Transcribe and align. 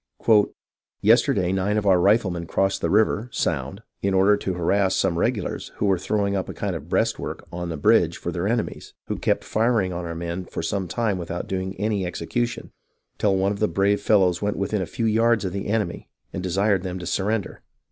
"Yesterday 1.01 1.51
nine 1.51 1.77
of 1.77 1.85
our 1.85 1.99
riflemen 1.99 2.47
crossed 2.47 2.81
the 2.81 2.89
river 2.89 3.29
in 4.01 4.15
order 4.15 4.35
to 4.35 4.55
harass 4.55 4.95
some 4.95 5.19
Regulars 5.19 5.67
who 5.75 5.85
were 5.85 5.99
throwing 5.99 6.35
up 6.35 6.49
a 6.49 6.55
kind 6.55 6.75
of 6.75 6.89
breastwork 6.89 7.45
on 7.51 7.71
a 7.71 7.77
bridge 7.77 8.17
for 8.17 8.31
their 8.31 8.47
enemies, 8.47 8.95
who 9.05 9.15
kept 9.17 9.43
firing 9.43 9.93
on 9.93 10.03
our 10.05 10.15
men 10.15 10.45
for 10.45 10.63
some 10.63 10.87
time 10.87 11.19
without 11.19 11.45
doing 11.45 11.75
any 11.79 12.03
execution, 12.03 12.71
till 13.19 13.35
one 13.37 13.51
of 13.51 13.59
the 13.59 13.67
brave 13.67 14.01
fellows 14.01 14.41
went 14.41 14.57
within 14.57 14.81
a 14.81 14.87
few 14.87 15.05
yards 15.05 15.45
of 15.45 15.53
the 15.53 15.67
enemy, 15.67 16.09
and 16.33 16.41
desired 16.41 16.81
them 16.81 16.97
to 16.97 17.05
sur 17.05 17.25
render. 17.25 17.61